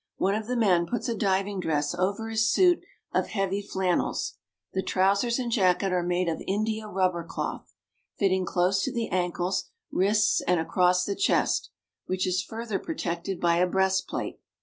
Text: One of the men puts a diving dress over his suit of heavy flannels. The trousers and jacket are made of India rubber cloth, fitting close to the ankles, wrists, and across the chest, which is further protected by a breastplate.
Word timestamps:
One 0.17 0.33
of 0.33 0.47
the 0.47 0.55
men 0.55 0.87
puts 0.87 1.07
a 1.07 1.15
diving 1.15 1.59
dress 1.59 1.93
over 1.93 2.27
his 2.29 2.49
suit 2.49 2.83
of 3.13 3.27
heavy 3.27 3.61
flannels. 3.61 4.37
The 4.73 4.81
trousers 4.81 5.37
and 5.37 5.51
jacket 5.51 5.93
are 5.93 6.01
made 6.01 6.27
of 6.27 6.41
India 6.47 6.87
rubber 6.87 7.23
cloth, 7.23 7.75
fitting 8.17 8.43
close 8.43 8.81
to 8.81 8.91
the 8.91 9.09
ankles, 9.09 9.69
wrists, 9.91 10.41
and 10.47 10.59
across 10.59 11.05
the 11.05 11.15
chest, 11.15 11.69
which 12.07 12.25
is 12.25 12.43
further 12.43 12.79
protected 12.79 13.39
by 13.39 13.57
a 13.57 13.67
breastplate. 13.67 14.39